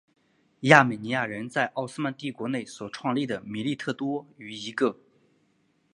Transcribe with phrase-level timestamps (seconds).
[0.61, 4.97] 亚美尼亚人在奥斯曼帝国内所创立的米利特多于一个。